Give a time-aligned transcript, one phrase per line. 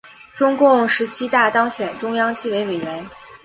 [0.35, 3.05] 中共十七大当选中央纪委委员。